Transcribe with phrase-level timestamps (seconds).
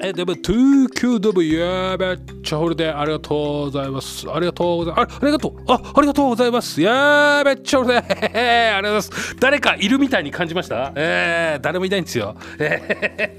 [0.00, 4.30] えでも 2QW やべっちゃホリデーありがとうございます。
[4.30, 5.52] ありがとうございますあありがとう。
[5.66, 6.80] あありがとうございます。
[6.80, 9.36] やべっちゃホリデーありがとうございます。
[9.36, 10.92] 誰かいるみたいに感じました？
[10.96, 12.36] えー、誰もいないんですよ。
[12.58, 13.36] え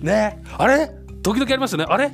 [0.00, 0.42] ー、ね。
[0.58, 0.90] あれ？
[1.22, 1.86] 時々ありますよね。
[1.88, 2.12] あれ？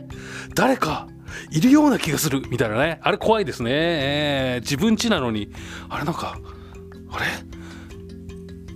[0.55, 1.09] 誰か
[1.51, 2.43] いるような気がする。
[2.51, 3.01] みたいなね。
[3.03, 5.53] あれ怖いですね、えー、自分家なのに。
[5.89, 6.39] あれなんか
[7.11, 7.25] あれ？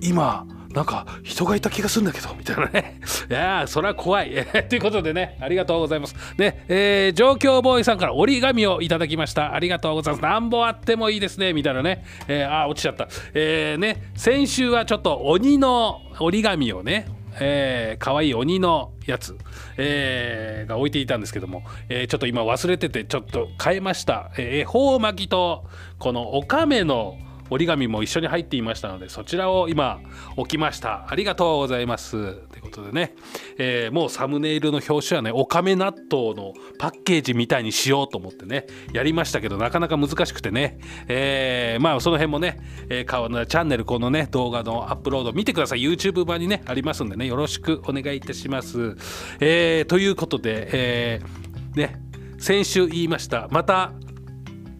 [0.00, 3.00] 今なんか人がいた気がするんだけどみたいなね。
[3.30, 4.30] いやーそれは怖い。
[4.68, 6.16] ということでねありがとうございます。
[6.38, 9.54] ねえー、状況ボーイさんから折り紙をいただきました。
[9.54, 10.22] ありがとうございます。
[10.22, 11.52] なんぼあってもいいですね。
[11.52, 13.08] みたいなね、えー、あ落ちちゃった。
[13.34, 17.06] えー、ね先週はちょっと鬼の折り紙をね
[17.40, 19.36] えー、かわいい鬼のやつ、
[19.76, 25.64] えー、が置いていたんですけども、えー、ちょっと今忘れててちょっと変えました、えー、恵方巻きと
[25.98, 27.16] このおかめの
[27.52, 30.00] 折り紙も一緒に入っていましたのでそちらを今
[30.36, 31.06] 置きました。
[31.08, 32.12] ありがとうございます。
[32.12, 33.14] ということでね、
[33.58, 40.78] えー、もうサムネイルの表紙はねおかめ納豆のパッケージみたいにしようと思ってねやりましたけどなかなか難しくてね、
[41.08, 45.80] えー、まあその辺もね、えー、顔のチャンネルこのね動画のアップロード見てください。
[45.80, 48.96] YouTube 版にねありますんでねよろしくお願いいたします、
[49.40, 52.00] えー、ということで、えー、ね
[52.38, 53.48] 先週言いました。
[53.50, 53.92] また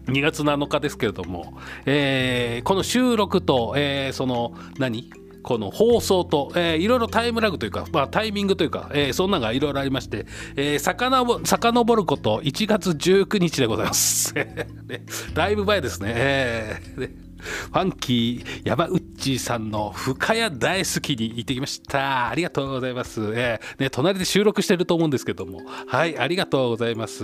[0.07, 5.09] 2月7日ですけれども、えー、この収録と、えー、その何？
[5.43, 14.33] この放送と、えー、いろいろタイムラグというか、まあ、タイミングというか、えー、そんなのがいろいろありまして、えー、さかなぼ遡ること1月19日でございます。
[15.35, 16.13] だいぶ前ですね。
[16.15, 19.02] えーファンキー山内
[19.39, 22.29] さんの深谷大好きに行ってきました。
[22.29, 23.21] ありがとうございます。
[23.35, 27.23] えー、ね、隣で収録してると思うんですけども、はい、ありがとうございます。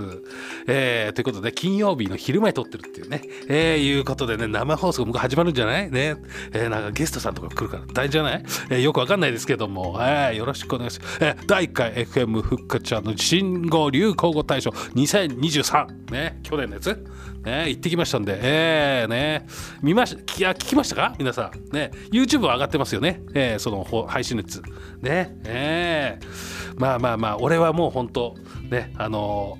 [0.66, 5.90] えー、ということで、金曜日の昼前撮ってるっていうね、えー、いうことでね、生放送が始まるんじゃない？
[5.90, 6.16] ね、
[6.52, 11.18] えー、なんかゲストさんとか来るから大丈夫じゃない、えー、よくわかんないですけども、えー、よろしくお願いします。
[11.20, 17.04] えー、第1回 FM ふっかちゃんの新語・流行語大賞2023、ね、去年のやつ、
[17.44, 19.46] ね、行ってきましたんで、えー、ね、
[19.82, 21.14] 見まし、いや、聞きましたか？
[21.18, 21.74] 皆さん。
[21.74, 23.22] ね、YouTube は上がってますよね。
[23.34, 24.62] えー、その配信のやつ。
[25.00, 28.34] ね、えー、まあまあまあ、俺はもう本当、
[28.70, 29.56] ね、あの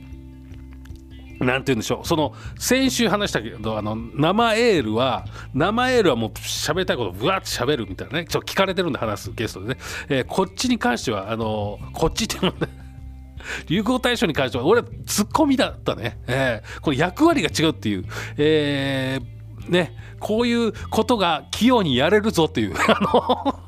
[1.40, 2.06] ー、なんて言うんでしょう。
[2.06, 5.24] その先週話したけどあの生エールは
[5.54, 8.26] 生エールはもう喋りたいことぶわって喋るみたいなね。
[8.26, 9.76] ちょっと聞かれてるんで話すゲストでね、
[10.10, 12.69] えー、こっちに関してはあのー、こっちっていうのね
[13.68, 18.04] 流行大賞に関しては俺はツッコミだったね、えー、これ役割が違うっていう、
[18.36, 19.40] えー、
[19.70, 19.96] ね。
[20.18, 22.74] こういうことが器用にやれるぞっていう。
[22.88, 23.60] あの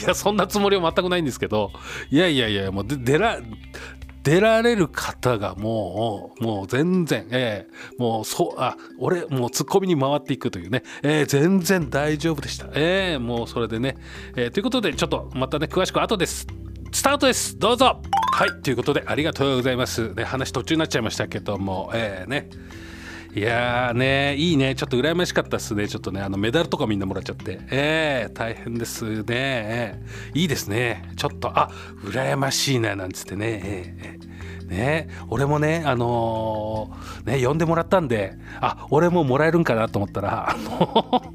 [0.00, 1.72] いやそんなつもりは全くないんですけど。
[2.10, 3.40] いやいやいやもう出ら
[4.22, 13.96] 出られる方がもうもう全然、えー、もうそうあ俺もうツッコミに回っていくというね、えー、全然大丈夫でした、えー、もうそれでね、
[14.34, 16.65] えー、ということでちょっとまたね詳しく後です。
[16.96, 17.58] スタートです。
[17.58, 18.00] どうぞ。
[18.32, 20.14] はいということでありがとうございます。
[20.14, 22.48] ね話途中になっちゃいましたけどもえー、ね。
[23.34, 24.74] いやーねいいね。
[24.74, 25.88] ちょっと羨ましかったっすね。
[25.88, 27.60] ちょっとねあのメダルとかみんなもらっちゃって。
[27.70, 30.02] えー、大変ですね、
[30.32, 31.12] いいですね。
[31.16, 31.70] ちょっとあ
[32.02, 33.60] 羨ましいななんつってね。
[33.62, 35.08] えー、ね。
[35.28, 41.34] 俺もねあのー、ね呼んでもらったんであ俺ももらえるんかなと思ったらあの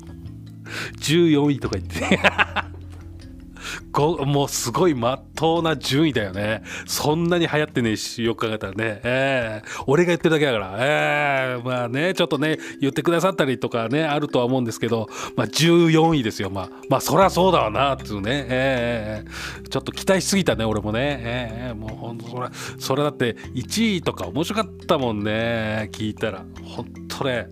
[0.98, 2.20] 14 位とか言ってね。
[4.26, 6.64] もうすごいまっとうな順位だよね。
[6.86, 9.02] そんなに流行ってねえし、よく考えたらね。
[9.04, 10.76] えー、俺が言ってるだけだから。
[10.80, 16.50] えー、まあね、ちょっとね、言ってくださったりとかね、あるとは思うんですけど、まあ14位ですよ。
[16.50, 18.46] まあ、まあそりゃそうだわな、っていうね。
[18.50, 21.20] えー、ちょっと期待しすぎたね、俺もね。
[21.22, 22.50] えー、もうほんとそれ、
[22.80, 26.44] それだって1位とか面白かったもんね、聞いたら。
[26.64, 26.86] ほ
[27.22, 27.48] んとね。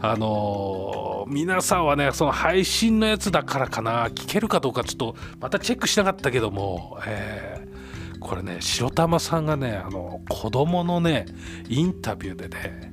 [0.00, 4.08] あのー、皆さんはねその配信のやつだからかな。
[4.08, 11.26] 聞けるかどうかちょっとまたチェックしなかったけども、えー、これね白玉さんがねあの子供のね
[11.68, 12.92] インタビューでね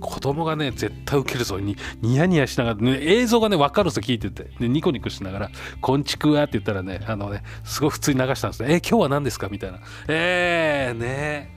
[0.00, 1.58] 子供がね絶対ウケるぞ。
[1.58, 5.50] にニヤニヤしながら、ね、映像がね分かるぞ聞いてて、ね、ニコニコしながら
[5.80, 9.78] 「こんちくわ」って言ったらねあのねすごい普通に流したんですね「え今日は何ですか?」みたいな。
[10.08, 11.56] えー、ね。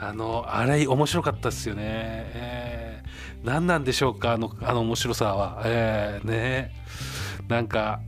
[0.00, 1.82] あのあれ面白かったっすよね。
[1.84, 2.90] えー
[3.44, 5.62] 何なんでしょうかあのあの面白さは。
[5.64, 6.72] えー、ね。
[7.48, 8.00] なんか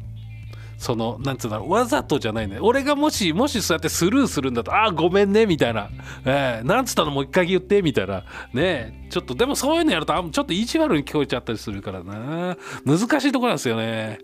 [0.79, 2.59] そのなんつうんだろうわざとじゃないね。
[2.61, 5.89] 俺がもしもしそうやってスルーするんだとああごめんねみたいな、
[6.25, 8.25] えー、なんつったのもう一回言ってみたいな。
[8.53, 9.07] ね。
[9.11, 12.57] ちょっとでもそういうのやるとちょっと意地悪に聞こえちゃったりするからな。
[12.85, 14.19] 難しいとこなんですよね。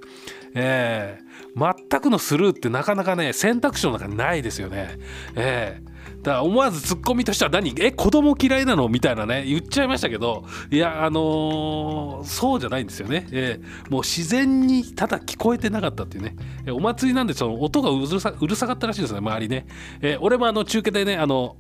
[0.54, 4.98] えー、全くのスルーってなかなかね選択肢の中にないですよね。
[5.36, 7.74] えーだから思わずツッコミとしては何？
[7.78, 8.88] え子供嫌いなの？
[8.88, 19.66] みたいなね言っちゃいましたけどいやあのー、そうじゃないんですよね、えー、もう自然にただ聞こえてなかったっていうね、え、お祭りなんでその音がうるさうるさかったらしいですね周りね、
[20.00, 21.56] えー、俺もあの中継でねあの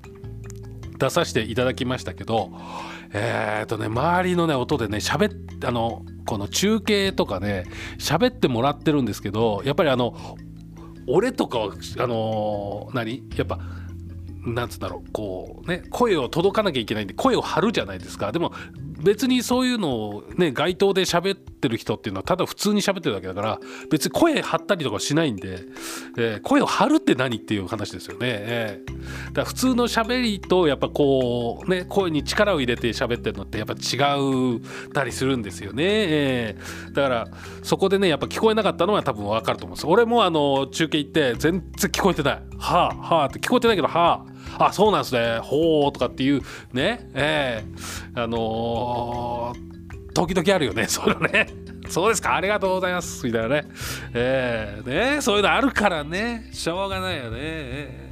[0.98, 2.50] 出させていただきましたけど
[3.12, 7.64] えー、っとね周りのね音でね喋ってあのこの中継とかね
[7.98, 10.14] 喋ってもらってるんですけどやっぱりあの
[11.10, 13.22] 俺とかはあの、何？
[13.34, 13.58] やっぱ
[14.44, 18.32] なんつうんだろうこうね声を届かなきゃいけないんで声を張るじゃないですか。
[18.32, 18.52] でも
[19.02, 23.58] 別にそういうのをね街頭で喋ってる人っていうのはただ普通に喋ってるだけだから
[23.90, 25.60] 別に声張ったりとかしないんで、
[26.16, 34.60] えー、声を張るって何っていう話ですよね、えー、だから普通の喋りとやっぱこうね声に力を入れて喋ってるのってやっぱ違う
[34.92, 37.28] たりするんですよね、えー、だから
[37.62, 39.86] そこでねやっぱ聞こえなかったのは多分分かると思うんです。
[39.86, 42.42] 俺もあの中継行って全然聞こえてない。
[42.58, 44.24] はあはあって聞こえてないけどは
[44.58, 45.38] ああそうなんですね。
[45.38, 47.08] ほうとかっていうね。
[47.14, 49.77] えー、あのー、
[50.26, 50.86] 時々あるよね。
[50.88, 51.46] そういうのね。
[51.88, 52.34] そうですか。
[52.34, 53.24] ありがとうございます。
[53.24, 53.68] みたいなね。
[54.14, 55.20] えー、ね。
[55.20, 56.48] そういうのあるからね。
[56.52, 58.07] しょうがないよね、えー。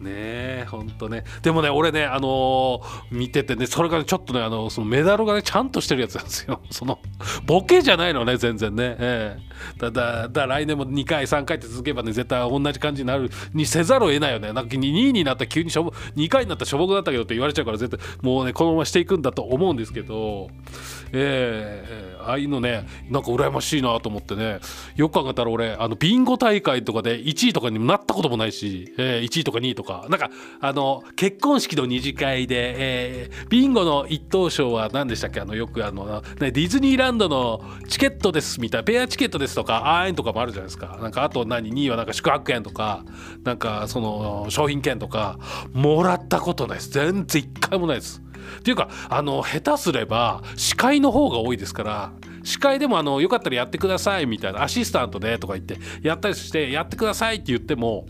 [0.00, 1.24] ねえほんとね。
[1.42, 2.80] でもね俺ねあのー、
[3.10, 6.60] 見ててねそれからちょっとねあのそのメダルがねちゃんとしてるやつなんですよ。
[6.70, 6.98] その
[7.46, 8.96] ボケじゃないのね全然ね。
[8.98, 9.78] ええ。
[9.78, 14.52] ー、だだだ来年も2回3回って続けばね絶対同じ感じになるにせざるを得ないよね。
[14.52, 20.48] なんか2位になったら急にしょぼ2回になったらしょぼくなったけどって言われちゃうから絶対もうねこのまましていくんだと思うんですけど。
[21.16, 24.58] えー、ああいうのねなんか羨ましいなと思ってね。
[24.96, 35.40] よく考えたら俺あのビンゴ大会とかで1位とかになったこともないし、えー、1位とか2位とかかなんかあの結婚式の二次会で、えー、ビンゴの一等賞は何でしたっけ？
[35.40, 40.98] あのよくあの、ね、ディズニーランドのチケットですみたいなペアチケットですとかああいうとかもあるじゃないですか。
[41.00, 43.04] なんかあと何？2位はなんか宿泊券とか
[43.44, 45.38] なんかその商品券とか
[45.72, 46.90] もらったことないです。
[46.90, 48.22] 全然1回もないです。
[48.58, 58.04] っていうかあの下手すれば司会の方が多いですから司会でもあのよかったらやってくださいみたいなアシスタントでとか言ってやったりしてやってくださいって言っても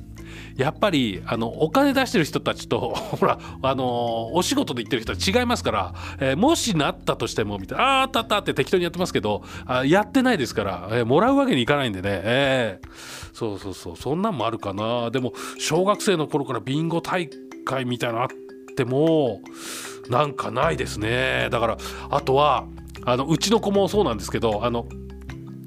[0.57, 12.89] やっぱりあのお金出してる人たちと ほらあのお仕事で行ってる人は違いますから、えー、もしなったとしてもみたいなああったあったって適当にやってますけどあやってないですから、えー、もらうわけにいかないんでね、えー、
[13.33, 15.11] そうそうそうそんなんもあるかな。
[15.11, 17.29] でも小学生の頃からビンゴ大
[17.65, 18.29] 会みたいなのあっ
[18.77, 19.41] ても
[20.09, 21.49] なんかないですね。
[21.51, 21.79] だから
[22.11, 22.67] あとは
[23.05, 24.87] あのうちの子もそうなんですけどあの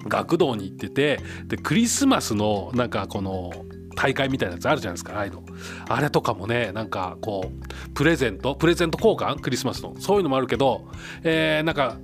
[0.08, 3.52] 学童に行っててでクリスマスのなんかこの
[3.98, 5.44] 大会みたいなやつあるじゃないですかああいうの
[5.90, 8.56] あれとかもねなんかこうプレゼント？
[8.56, 9.42] プレゼント交換？
[9.42, 9.96] クリスマスの。
[10.00, 10.88] そういうのもあるけど、
[11.24, 11.98] えー、なんか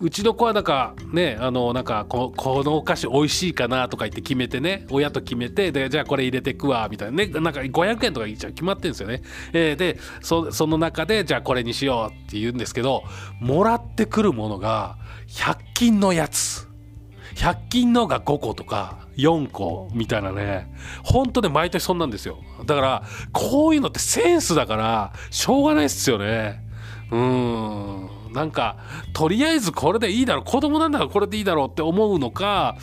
[0.00, 7.24] うちの子はなんかねあのなんかここのお菓子美味しいかなとか言って決めてね親と決めてでじゃあこれ入れてくわみたいな。
[7.24, 9.22] ねなんか500円とか一応決まってるんですよね、
[9.52, 13.04] えー、でそその中でじゃあこれにしようって言うんですけど
[13.40, 14.96] もらってくるものが
[15.28, 16.69] 100均のやつ。
[17.34, 20.72] 100均のが5個とか4個みたいなね。
[21.02, 22.38] ほんとね毎年そんなんですよ。
[22.66, 26.62] だからこういうのってセンスだからしょうがないっすよね。
[27.10, 28.19] うん。
[28.32, 28.78] なんか
[29.12, 32.76] とりあえずこれでいいだろう子供なんだからこれでいいだろうって思うのか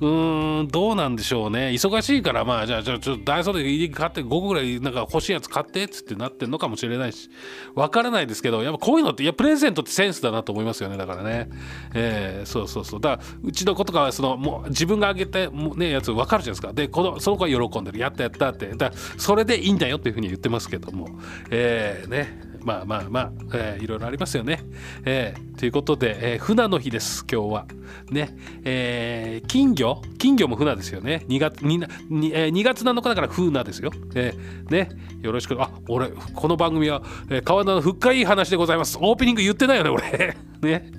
[0.00, 1.68] うーんどうなんでしょうね。
[1.70, 7.30] 忙しいからまあじゃあちょっとダイソーで買って5個ぐらいなんか欲しいやつ買ってっつってなってんのかもしれないし
[7.74, 11.48] わからないですけどやっぱこういうのっていやプレゼントってセンスだなと思いますよねだからね。
[11.94, 13.00] えー、そうそうそう。
[13.00, 16.72] だからうちの子とかはそのもう自分があげた、ね、やつ分かるじゃないですか。
[16.72, 17.98] でこのその子は喜んでる。
[17.98, 18.66] やったやったって。
[18.74, 21.08] だそれでいいんだよっていうふうに言ってますけども。
[21.50, 22.49] えー、ね。
[22.62, 24.60] まあまあまあ、えー、いろいろありますよね。
[25.04, 27.66] えー、ということで、えー、船の日です、今日は。
[28.10, 30.00] ね、えー、金魚？
[30.18, 31.24] 金魚も船ですよね。
[31.28, 33.90] 2月 2, 2, 2月7日だから船ですよ。
[34.14, 34.88] えー、ね、
[35.22, 35.60] よろしく。
[35.60, 38.98] あ、俺、この番組は、えー、川田の深い話でございます。
[39.00, 40.36] オープニング言ってないよね、俺。
[40.62, 40.90] ね。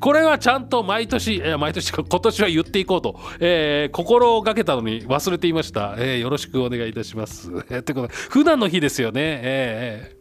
[0.00, 5.94] これはちゃんと毎年、えー、毎年、今年は言っていこうと、えー、心がけたのに忘れていました。
[5.98, 7.50] えー、よろしくお願いいたします。
[7.70, 9.20] えー、ということで、普段の日ですよね。
[9.42, 10.17] えー、え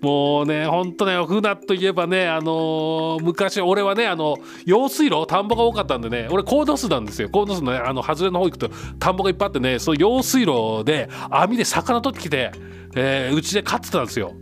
[0.00, 7.28] もうね、ほんとね、船といえばね、あのー、昔、俺はね、あの、用水路、田んぼが多かったんでね、俺、コードスなんですよ。
[7.28, 12.52] コードスのね、あの、外れの方行くと、田んぼがいっぱいあってね、その用水路で網で魚取ってきて、
[12.96, 14.34] えー、うちで飼ってたんですよ。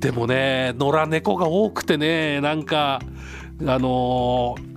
[0.00, 3.00] でもね、野良猫が多くてね、なんか、
[3.62, 4.76] あのー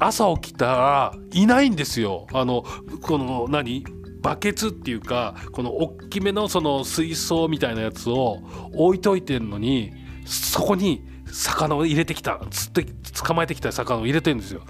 [0.00, 2.26] 朝起きたらいないんですよ。
[2.32, 2.64] あの
[3.02, 3.84] この何？
[4.20, 8.38] バケツっていうかこの大きめのその水槽みたいなやつを
[8.72, 9.92] 置いといてんのに
[10.24, 14.62] そこに魚を入れてきた釣って捕まえてきた魚を入れてるんですよ。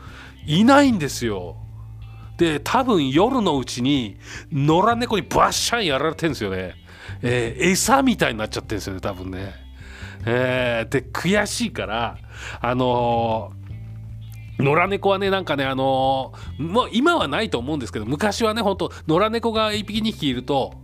[0.46, 1.56] いないんですよ。
[2.36, 4.16] で多分夜のうちに
[4.50, 6.74] 野良猫にバッシャンやられてるんですよね。
[7.22, 9.54] えー、餌みたいになっちゃってるんですよね多分ね。
[10.26, 12.18] えー、で悔しいから
[12.60, 13.59] あのー、
[14.60, 20.74] 野良猫はねなんかねあのー、もう今はないと思うんですけど昔はねほんと野良猫が1匹2匹いると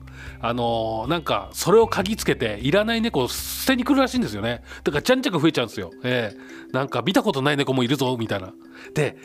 [0.41, 4.63] あのー、なんかそれを嗅ぎつけていらない猫を捨てに来るらしいんですよね。
[4.85, 8.53] だからちゃんちゃく増えちゃうんですよ、えー、なんか見たことない猫もいるぞみたいな。
[8.95, 9.17] で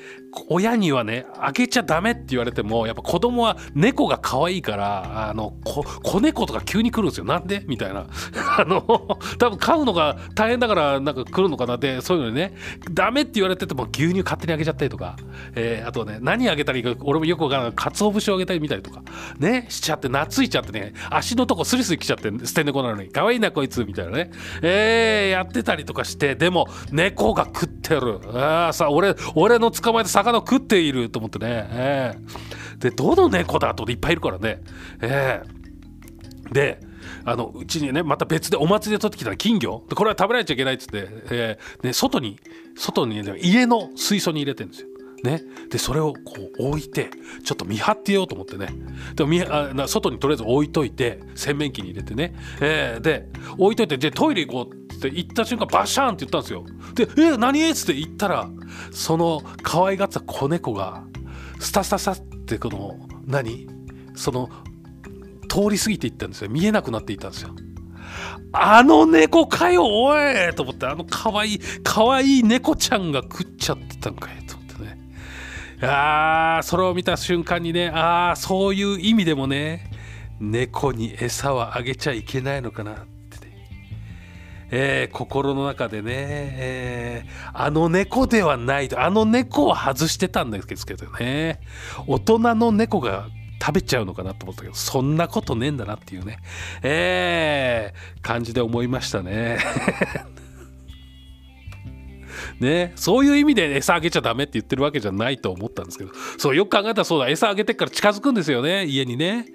[0.47, 7.63] 親にはね開けちゃダメって言われてもやっぱ子供は猫が可愛いからあの子猫とか急に来るんですよなんで？
[7.67, 8.07] みたいな。
[8.57, 8.81] あの
[9.37, 12.53] 多分飼うのが大変だからなんか来るのかなってそういうのにね
[12.91, 15.15] ダメって言われてても牛乳勝手にあげちゃったりとか、
[15.55, 19.01] えー、あとね何あげたらいいか俺もよくわからない鰹節をあげたりみたりとか。
[19.39, 19.65] ね？
[19.69, 20.93] しちゃって懐いちゃってね。
[21.09, 24.31] 足のとこスリスリ来ちゃって捨て猫なのに可愛いなこいつみたいなね。
[24.61, 26.35] えー、やってたりとかして。
[26.35, 28.19] でも猫が食ってる。
[28.33, 34.61] ああさ俺俺の捕まえた魚を食っていると思ってね、えー、でどの猫だといっぱいいるからね、
[35.01, 36.79] えー、で
[37.25, 39.83] あのうちにねまた別でお祭りで取ってきた金魚。
[39.95, 42.39] これは食べられちゃいけないっつって、えーね、外に
[42.75, 44.87] 外に、ね、家の水槽に入れてるんですよ。
[45.23, 46.19] ね、でそれをこ
[46.59, 47.11] う置いて
[47.43, 48.69] ちょっと見張ってようと思ってね。
[49.15, 56.65] でもあ外にとりあえず置いといて洗面器に入れてね、えー、で置いといてでトイレ行こうって言った瞬間バシャーンって言ったんですよ。
[56.95, 58.49] で「え何?」っつって言ったら
[58.91, 61.03] その可愛がってた子猫が
[61.59, 62.97] スタスタスタってこの
[63.27, 63.67] 何？
[64.15, 64.49] その
[65.47, 66.49] 通り過ぎていったんですよ。
[66.49, 67.51] 見えなくなっていったんですよ。
[68.53, 70.53] あの猫かよおい！
[70.55, 74.41] と思ってあの可愛い可愛い猫ちゃんが食っちゃってたんかい。
[75.81, 79.89] とあそれを見た瞬間にねああそういう意味でもね
[80.39, 83.67] 猫に餌はあげちゃいけないのかなってね、
[84.71, 91.59] えー、心の中でね、えー、あの猫ではないとあの猫を外してたんですけどね。
[92.07, 93.27] 大人の猫が
[93.61, 96.39] 食べちゃうのかなと思ったけどそんなことねえんだなっていうね
[96.81, 99.59] えー、感じで思いましたね。
[102.59, 109.45] ね、そういう意味で餌あげちゃダメって言ってるわけじゃないと思ったんですけど、そう、よく考えたらそうだ、餌あげてから近づくんですよね、家にね。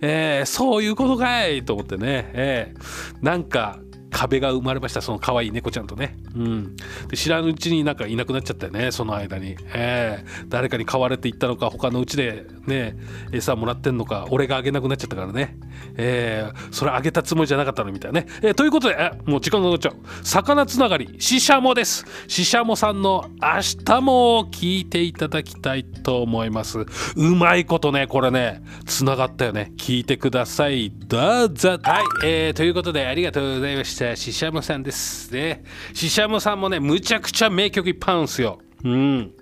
[0.00, 3.80] えー、そういうことかいと思ってね、えー、なんか、
[4.10, 6.76] 壁が生まれましたその可愛い猫ちゃんとね、うん、
[7.08, 12.96] で知らぬうちになんかいなくなっちゃったよねその間に、えー、誰かに飼われていったのか他のうちでね
[13.32, 15.58] 餌もらってんのか俺があげなくなっちゃったからね、
[15.96, 20.24] えー、それあげたつもりじゃなかったのみたいなね、えー、ということでえもう時間がかかっちゃう。
[20.24, 22.06] 魚つながりししゃもです。
[22.28, 26.78] ししゃもさんの明日も聞いていただきたいと思います。
[27.16, 29.72] うまいことねこれねつながったよね。
[29.76, 30.90] 聞いてください。
[30.90, 31.78] どうぞ。
[31.82, 33.90] はい、えー、ということでありがとうございました。
[33.90, 35.64] したシシャムさんですね。
[35.92, 38.60] シシャムさんもねむちゃくちゃ名曲いっぱいあるんですよ。
[38.84, 39.32] うん。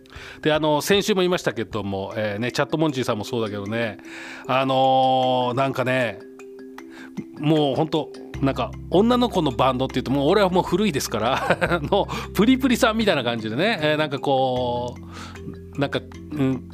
[0.43, 3.99] であの先週も言いましたけども、えーね、チャットモンチーさんもそうだけどね
[4.47, 6.19] あのー、なんかね
[7.39, 14.95] もう本当なんか女の子のバンドっていうともう俺はもう古いですから のプリプリさんみたいな感じでね、えー、なんかこ
[15.77, 16.01] うなんか、
[16.33, 16.69] うん、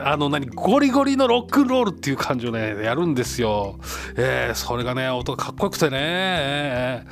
[0.00, 3.78] あの何ゴリゴリのロックンロールっていう感じをねやるんですよ。
[4.16, 7.06] えー、それがね音がかっこよくてね、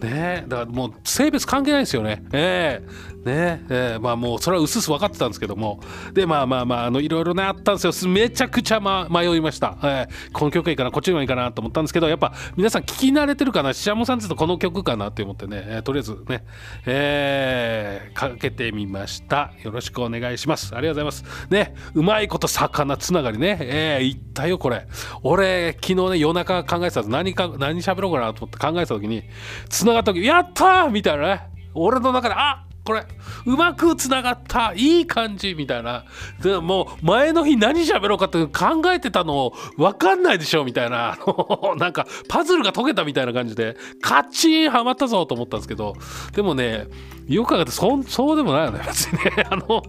[0.00, 2.24] ねだからもう性別関係ないですよね。
[2.32, 5.80] えー、ねえー、まあもうそれはうすうす分かってたんですけども。
[6.12, 8.10] でまあまあまああのいろいろねあったんですよ。
[8.10, 16.44] めちゃくちゃ、ま、迷いました、えー、この曲いいかなこっちの方がいいかなと思ったんですけどやっぱ皆さん聞き慣れてるかなししゃもさんって言うとこの曲かなって思ってね、えー、とりあえずね、
[16.86, 19.52] えー、かけてみました。
[19.62, 20.74] よろしくお願いします。
[20.74, 21.46] ありがとうございます。
[21.50, 23.58] ねうまいこと魚つながりね。
[23.60, 24.86] えー、言ったよこれ。
[25.22, 29.24] 俺昨日ね夜中考えてた何か何喋ろうかなと思って考えた時に
[29.68, 31.42] つながった時やったみたいなね。
[31.74, 33.04] 俺の中であこれ
[33.44, 36.04] うまくつながったいい感じみたいな。
[36.40, 41.18] でもう前の日何喋ろうかって考えてたの分かんないでしょみたいな。
[41.76, 45.94] なんかパズルが解けたみたいな感じでカッチンハマったぞと思ったんですけど。
[46.32, 46.86] でもね
[47.26, 49.44] よく考えてそそうでもないよね別にね。
[49.50, 49.82] あの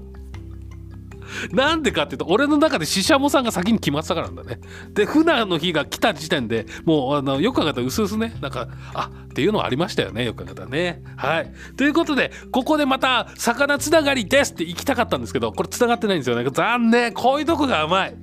[1.51, 4.59] なんでかっていうと俺の中でししゃもさんが先に決まってたからなんだね。
[4.93, 11.03] で船の日が来た時点でもうあのよく考えたらうすうすねなんかあっていうのはありましたよねよく考えたらね。
[11.15, 11.51] はい。
[11.75, 16.49] ということでここでまた魚つながりですって行きたかったんですけどこれつながってないんですよね。
[16.49, 17.13] 残念。
[17.13, 18.15] こういうとこがうまい。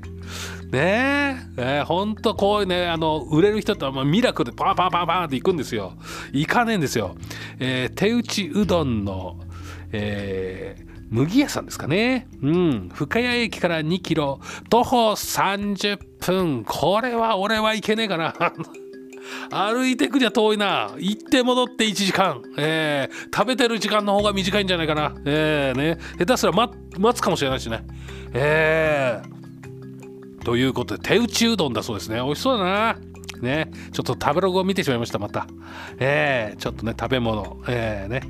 [0.74, 1.38] ね。
[1.56, 5.94] え、え、ほんとこういうね、あの、売れる人ってミラクルでパンパンパンパンって行くんですよ。
[6.32, 7.14] 行かねえんですよ。
[7.58, 9.40] えー、手打ちうどんの、
[9.92, 12.26] えー、麦屋さんですかね。
[12.42, 12.88] うん。
[12.92, 16.64] 深谷駅から2キロ、徒歩30分。
[16.64, 18.34] これは俺はいけねえかな。
[19.70, 20.90] 歩いてくりゃ遠いな。
[20.98, 22.42] 行って戻って1時間。
[22.58, 25.14] えー、食べてる時間の方が短いんじゃないかな。
[25.24, 25.98] えー、ね。
[26.18, 26.74] 下手すら待
[27.14, 27.84] つかもしれないしね。
[28.32, 30.44] えー。
[30.44, 32.16] ということで、手打ちうどんだそうですね。
[32.16, 32.96] 美味しそうだな。
[33.44, 33.70] ね。
[33.92, 35.46] ちょっと食べログを見てしまいましたまた。
[35.98, 37.58] えー、ちょっとね食べ物。
[37.68, 38.22] えー、ね、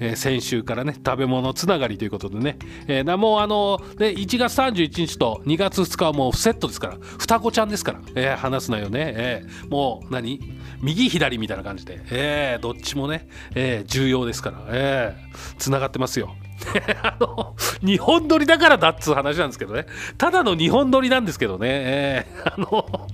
[0.00, 6.96] えー、先週からね食べ物つながりということでね、えー、もうあのね1月31日と2月2日はもうセットですから。
[7.18, 10.40] 双子ちゃんですから、えー、話すなよね、えー、もう何？
[10.82, 16.34] 右左みたいな感じで、えー、どっちもね、えー、重要ですから、えー、つながってますよ。
[17.02, 19.86] あの日本撮りだからだっつう話なんですけどね。
[20.18, 23.08] ただの日本撮りなんですけどね、えー、あの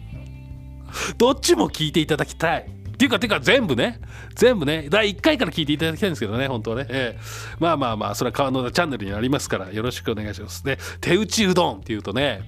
[1.17, 2.61] どっちも聞いていただきたい。
[2.63, 4.01] っていうか、ていうか全部ね、
[4.35, 6.87] 全部ね、第1回から聞いていただきたいんですけどね、本当はね。
[6.89, 10.67] えー、まあまあまあ、それは川野田チャンネルにありますから、よろしくお願いします。
[10.67, 12.43] ね、手打ちうどんっていうとね、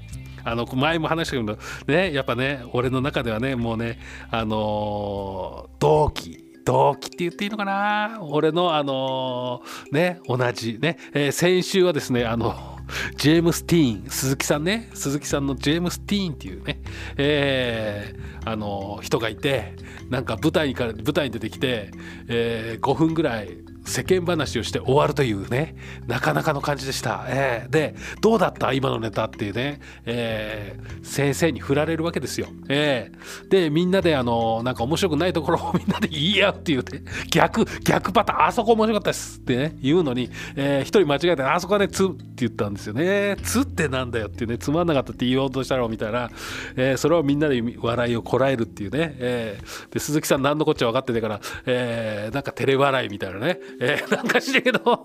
[0.45, 3.99] あの前も話したけどねやっぱね俺の中ではねもうね
[4.31, 6.47] あのー、同期。
[6.65, 8.19] 同期って言っていいのかな？
[8.21, 10.79] 俺のあのー、ね同じ。
[10.81, 12.79] ね、えー、先週はですねあの
[13.17, 14.89] ジェームス・ティーン鈴木さんね。
[14.95, 16.81] 鈴木さんのジェームス・ティーンっていうね、
[17.17, 19.75] えー、あの人がいて
[20.09, 21.91] なんか舞台から舞台に出てきて、
[22.29, 25.75] えー、5分ぐらい世間話をして終わるというね。
[26.07, 28.73] なかなかの感じでした、えー、でどうだった？
[28.73, 37.03] 今のネタっていうね、えー、先生に振られるわけですよ、えー、でみんなであのなんか面白くないところを みんなで言い合うっていうね。
[37.31, 38.47] 逆逆パターン。
[38.47, 39.39] あそこ面白かったです。
[39.39, 42.05] ってね言うのに、えー、一人間違えてあそこはねつ
[42.41, 43.37] って言ったんですよね。
[43.43, 44.59] つってなんだよっていうね。
[44.59, 46.31] つまんなかったって言おうとしたろみたいな、
[46.77, 55.03] えー、それをみんなで笑いをこらえるっていうね、えー、で鈴木さん何のこっちゃ分かっててから、えー、なんか照れ笑いみたいなね、えー、なんかしねえけど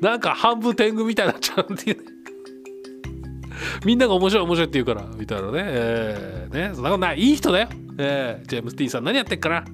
[0.00, 2.02] なんか半分天狗みたいになっちゃうっていうね。
[3.84, 6.74] みんなが面白い面白いって言うからみたいなね,、えー、ね。
[6.74, 7.20] そんなことない。
[7.20, 9.64] いい人だよ、えー、ジェームス・ティーさん何やってっかな、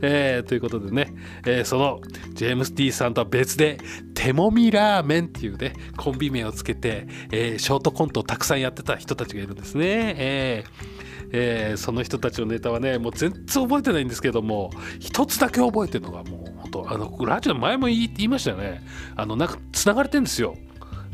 [0.00, 1.14] えー、ということでね、
[1.46, 2.00] えー、その
[2.32, 3.78] ジェームス・ティーさんとは別で
[4.14, 11.04] 手もみラーメンっていうねコンビ名をつけて、えー、ショートコントをたくさんやってた人たちがいるんですね、えー
[11.36, 14.70] えー、その人たちのネタはねもう全然覚えてないんですけども
[15.00, 18.82] 一つだけ覚えてるのがもう本当あのラジオ前も言いましたよね。
[19.16, 20.56] あのなんか繋がれてるんですよ、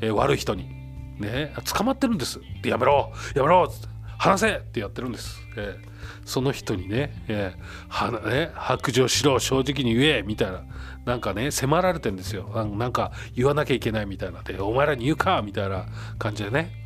[0.01, 0.80] えー、悪い人に。
[1.21, 2.41] ね捕まってるんです。
[2.63, 3.87] でやめろやめろって
[4.19, 10.63] 話せってやってるんです、えー、その人にね,、えー、はね白状しろ正直に言えみたいな。
[11.07, 12.51] なんかね迫られてんですよ。
[12.77, 14.43] なんか言わなきゃいけないみたいな。
[14.43, 15.87] でお前らに言うかみたいな
[16.19, 16.81] 感じでね。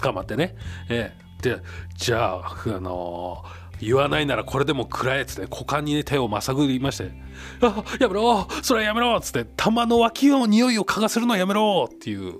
[0.00, 0.56] 捕まってね、
[0.88, 1.58] えで
[1.94, 7.12] じゃああのー、言わないならこれでも食らえっつって股間に、ね、手をまさぐりまして
[7.60, 12.38] 「あやめろそれはやめろ」っつって玉の脇の匂いを嗅がせるのはやめろっていう、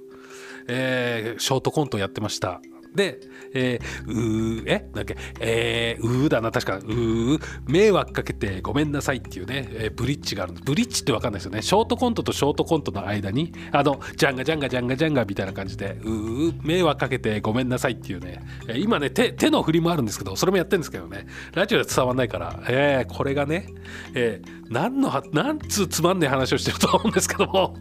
[0.69, 2.61] えー、ショートコントをやってました。
[2.95, 3.21] で
[3.55, 4.87] えー、うー、え？
[4.93, 10.65] だっけ、えー、うーだな、確か、うー、迷惑かけてごめんなさいっていうね、えー、ブリッジがあるんです。
[10.67, 11.63] ブリッジってわかんないですよね。
[11.63, 23.69] ショートコントとショートコントの間に、あの、ジャンガジャンガジャンガジャンガみたいな感じで、うー、迷惑かけてごめんなさいっていうね、えー、今ね手、手の振りもあるんですけど、それもやってるんですけどね、ラジオで伝わんないから、えー、これがね、
[24.15, 27.75] えー、何の、何つうつまんねえ話をしてると思うんですけども、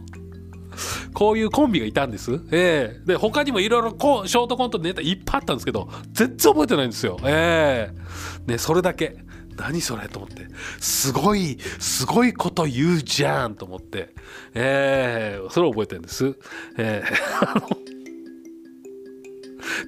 [1.13, 2.39] こういうコンビがいたんです。
[2.51, 7.17] えー、で他にもいろいろショートコントネタいっぱいあったんですけど全然覚えてないんですよ。
[7.23, 9.17] えー、ねそれだけ。
[9.57, 10.47] 何それと思って。
[10.79, 14.13] すごいすごいこと言うじゃんと思って、
[14.53, 16.35] えー、それを覚えてるんです。
[16.77, 17.91] えー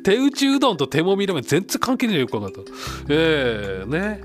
[0.03, 2.63] 手打ちうどんと手もみラーメン全然関係ないよこの後。
[3.09, 4.21] えー、ね。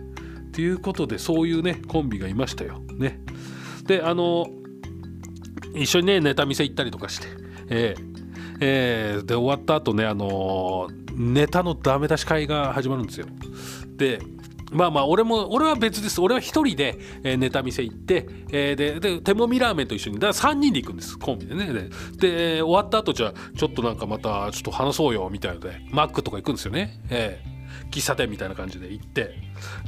[0.48, 2.82] っていうことでそういうねコンビがいましたよ。
[2.96, 3.20] ね。
[3.84, 4.46] であの
[5.82, 7.26] 一緒にねネタ見せ行ったりとかして、
[7.68, 8.18] えー
[8.60, 13.26] えー、で終わった後ねあのー、ネタのダメ出し会が始まるんですよ。
[13.96, 14.20] で
[14.70, 16.20] まあまあ俺も俺は別です。
[16.20, 20.18] 俺は一人で、えー、ネタ見せ行って、えー、でで手もみラーメンと一緒に。
[20.18, 21.18] だから3人で行くんです。
[21.18, 21.72] コンビでね。
[22.18, 29.34] でで終わった後じゃあちょっとなんかまたちょっと話そうよみたいのでマックとか行くんですよね、えー、喫茶店みたいな感じで行って。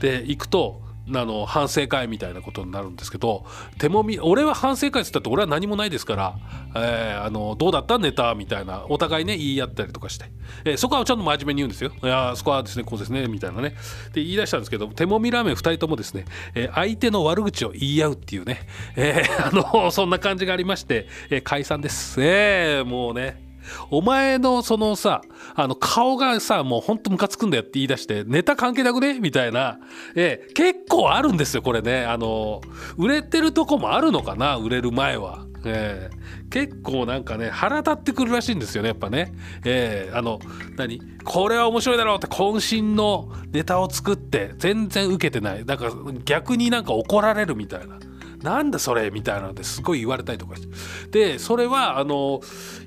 [0.00, 0.82] で行くと
[1.14, 3.44] あの反省会みたいなことになるんですけど
[3.78, 6.38] 手もみ俺は反省会っつったって俺は何もないですから、
[6.76, 7.98] えー、あのどうだった？
[7.98, 10.26] ネタみたいなお互いね言い合ったりとかして、
[10.64, 11.92] えー、そこはちゃんと真面目に言うんですよ。
[12.02, 13.70] いやそこはですねこうですねみたいなね。
[14.12, 22.16] で言い出したんですけど手もみラーメン2人ともですね、えー、相手の悪口を言い合うっていうね、えあのそんな感じがありまして、え解散です。
[22.22, 23.49] えもうね。
[23.90, 25.22] お前のそのさ
[25.54, 29.20] あの顔がさもうほんとムカつくんだよって言い出してネタ関係なくね？
[29.20, 29.78] みたいな、
[30.14, 32.60] えー、結構あるんですよこれねあの
[32.96, 34.56] 売れてるとこもあるのかな？
[34.56, 35.46] 売れる前は。
[35.62, 39.34] えー、結構なんかね腹立ってくるらしいんですよねやっぱね。
[39.62, 40.40] えー、あの
[40.76, 41.02] 何？
[41.22, 45.92] これは面白いだろうって渾身のネタを作って全然受けてないだから
[46.24, 47.98] 逆になんか怒られるみたいな。
[48.42, 50.62] なんだそれみたいなのですごい言われたりとかし
[51.10, 52.40] てでそれはあの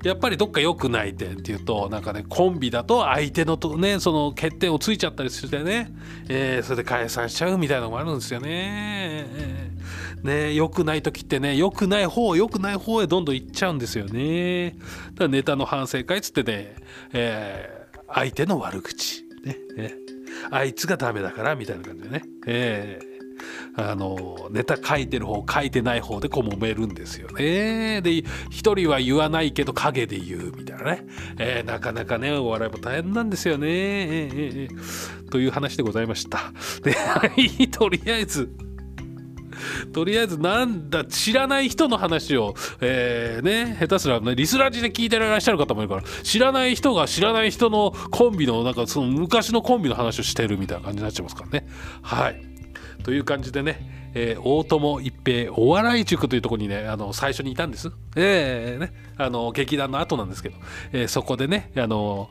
[0.03, 5.91] やっぱりどっか良くない点っていうとなんかねコンビだと相手のとねその欠点をついちゃったりしてね、
[6.29, 9.27] えー、それで解散しちゃうみたいなのもあるんですよね。
[10.23, 14.71] ね良くない時ってね良くない方良くない方へどんどん行っちゃうんですよね。
[14.71, 14.83] だか
[15.19, 16.75] らネタの反省会っつってね、
[17.11, 19.93] えー、相手の悪口ねね
[20.49, 22.23] あいつがダメだからみたいな感じでね。
[22.47, 23.12] えー
[23.75, 28.01] あのネタ書いてる方書いてない方でこう揉めるんですよね。
[28.01, 31.05] で一人は言わないけど陰で言うみたいなね、
[31.39, 33.67] えー、なかなかねお笑いも大変なんですよね。
[33.67, 36.53] えーえー、という話でございました。
[36.83, 36.95] で
[37.67, 38.49] とりあえず
[39.93, 51.67] とりあえずなんだ知らない人の話を、えー、ね下手すら、ね、リスラジで聞いてらっしゃる方もいるから知らない人が知らない人のコンビのなんかその昔のコンビの話をしてるみたいな感じになっちゃいますからね。
[52.01, 52.52] はい
[53.03, 60.55] という感じでね、えー、大友一平お笑い塾というところにねあの最初にいたんです、えーね、あの劇団の後なんですけど、
[60.91, 62.29] えー、そこでねあの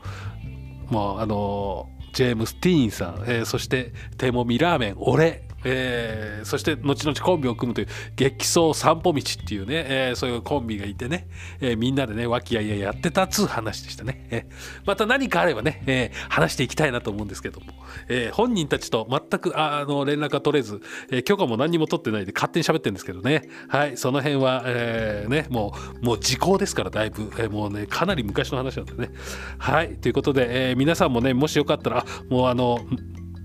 [0.89, 11.29] もうあのジェームス・ティーンさん、えー、そして手もみラーメン俺えー、そして後々コンビを組むという激走散歩道っていうね、えー、そういうコンビがいてね、
[11.61, 14.47] えー、みんなでね和気あいあいやってたっつう話でしたね、え
[14.85, 17.67] また何かあればね、え話していきたいなと思うんですけども、
[18.09, 23.49] え本人たちと全くあの連絡が取れず、え許可も何にも取ってないで勝手に喋ってるんですけどね。
[23.69, 29.11] はいその辺は、えねもうもう時効ですからだいぶ、えもうねかなり昔の話なんでね。
[29.59, 32.81] はいということで、え皆さんもねもしよかったらもうあの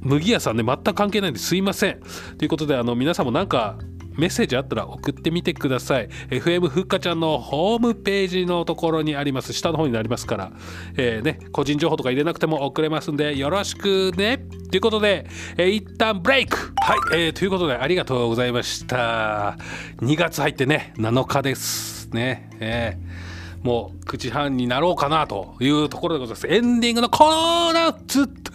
[0.07, 2.01] 麦屋さんね全く関係ないんですいません。
[2.37, 3.77] ということであの皆さんもなんか
[4.17, 6.09] メッセージあったら送ってみてください。
[6.29, 9.53] FM ふっかちゃんのホームページのところにあります。
[9.53, 10.51] 下の方になりますから、
[10.95, 14.39] えー、ね、個人情報とか入れなくても送れますんでよろしくね。
[14.71, 16.57] ということで、えー、一旦ブレイク。
[16.77, 19.57] はい、えー、ということでありがとうございました。
[19.97, 22.49] 2月入ってね7日ですね。
[22.59, 23.26] えー。
[23.63, 26.47] もう9時半になろうかなというところでございます。
[26.47, 28.51] エンディングのコーナーつって、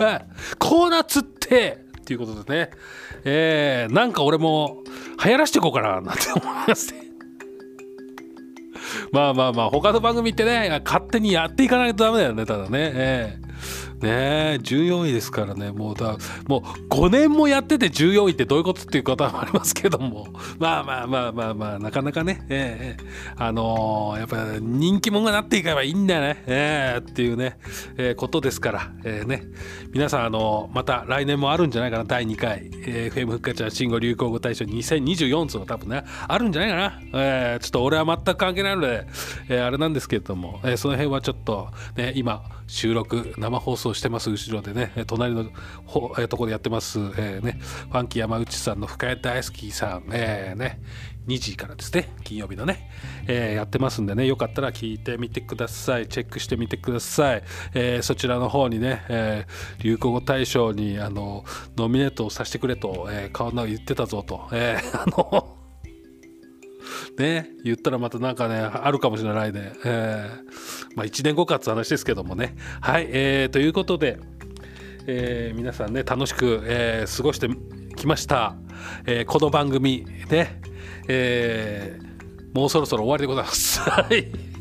[0.59, 2.71] コーナーつってっていうことですね。
[3.25, 4.83] えー、なんか俺も
[5.25, 7.03] 流行らしていこうかななんて思いますね。
[9.13, 12.69] まあまあまあ他の番組ってね勝手にやっていかないとダメだよねただね。
[12.95, 14.09] えーね
[14.55, 15.71] え14位ですからね。
[15.71, 16.17] もうだ
[16.49, 20.27] もう5年もやってて14位ってどういうことっていう方もありますけども。
[20.59, 27.59] まあまあまあまあまあなかなかね、えー、あのー、やっぱ人気者がなっていけばいいんだよね、えー、っていうね、
[27.97, 29.45] えー、ことですから、えー、ね。
[29.93, 32.05] 皆さんあの、また来年もあるんじゃないかな。
[32.05, 39.07] 第2回、えー、FM 復活者新語・流行語大賞2024つの多分ねあるんじゃないかな、えー、ちょっと俺は全く関係ないので、
[39.49, 45.45] えー、あれなんですけれども、えー、その辺はちょっとね今収録生放送してます後ろでね隣の
[45.85, 50.81] ほ、えー、ところでやってます、えー、ね、ファンキー山内さんの深谷大好きさん、えー、ね、
[51.27, 52.91] 2時からですね金曜日のね、
[53.27, 57.43] えー、やってますんでねよかったら聞いてみてくださいチェックしてみてください、
[57.75, 61.45] えー、そちらの方にね、えー、流行語大賞にあの
[61.77, 65.62] ノミネートをさせてくれと、えー、顔の言ってたぞと、えー、あの
[67.19, 72.55] ね言ったらまたなんかねあるかもしれないね、えー、まあ1年後かって話ですけどもね。
[72.81, 74.19] はい、えー、ということで、
[75.07, 77.49] えー、皆さんね楽しく、えー、過ごして
[77.97, 78.57] きました、
[79.07, 80.61] えー、この番組ね、
[81.09, 83.81] えー、もうそろそろ終わりでございます。
[83.81, 84.52] はい。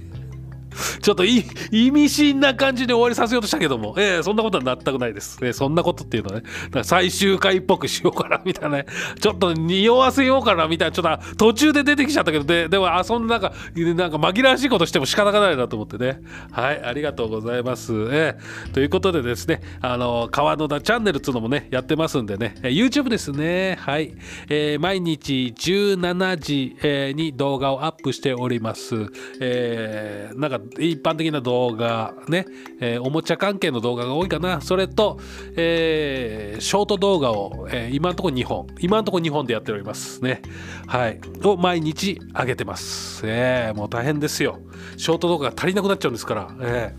[1.02, 5.40] ちょっと意味深な感じで終わりさせようとしたけども、えー、そんなことは全くないです。
[5.42, 8.86] えー、そんなことっていうのはね、最終回っぽくしようかなみたいなね、
[9.20, 16.20] ちょっと匂わせようかなみたいな、ちょっと途中で出てきちゃったけど、ででも、あ、そんななんか、なんか紛らわしいことしても仕方がないなと思ってね。
[16.52, 17.94] はい、ありがとうございます。
[18.12, 23.78] えー、ということでですね、あの、川野田チャンネルっていうのもね、やってますんでね、えー、YouTube ですね。
[23.80, 24.14] はい。
[24.50, 28.96] えー、毎日17時、えー、に動画をアップしております。
[29.40, 32.46] えー、なんか、一般的な動画ね、
[32.80, 34.62] えー、おもちゃ関係の動画が多いかな。
[34.62, 35.20] それと、
[35.56, 40.42] えー、ショート動画を、えー、今のところ2本今のところ2本でやっておりますね。
[40.88, 41.20] はい。
[41.44, 43.22] を毎日上げてます。
[43.26, 44.60] えー、もう大変ですよ。
[44.98, 46.56] ショート動画が足りなくなっちゃうんですから。
[46.62, 46.96] え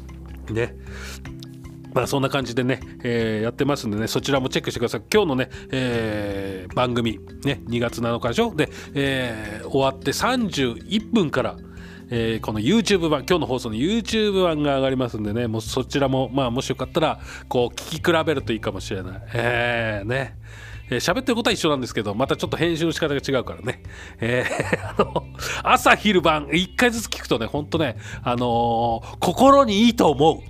[0.46, 0.76] ー、ね。
[1.94, 5.02] まあそんな感じでね、えー、やってますんでね、そちらもチェックしてください。
[5.12, 8.54] 今日のね、えー、番組、ね、2月7日でしょ？
[8.54, 11.56] で、えー、終わって31分から、
[12.10, 19.22] えー、この YouTube 版今日の放送の YouTube 版が上がりますんでねもうそちらもまあもしよかったらこう聞き比べるといいかもしれない。
[19.34, 20.36] えー、ね。
[20.90, 23.82] えー、喋ってることは一緒なんですけどまたちょっと編集の仕方が違うからね、
[24.20, 25.26] えー、 あの
[25.62, 30.42] 朝昼晩1回ずつ聞くとねほんとねあのー、心にいいと思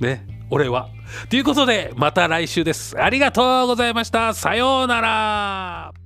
[0.00, 0.02] う。
[0.02, 0.88] ね俺は。
[1.28, 3.00] ということでまた来週です。
[3.00, 4.34] ありがとうございました。
[4.34, 6.05] さようなら。